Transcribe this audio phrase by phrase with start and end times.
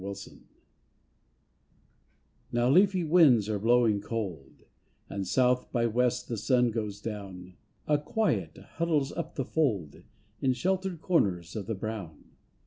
[0.03, 0.47] AUTUMN
[2.51, 4.65] Now leafy winds are blowing cold,
[5.11, 7.53] And South by West the sun goes down,
[7.87, 10.01] A quiet huddles up the fold
[10.41, 12.31] In sheltered corners of the brown.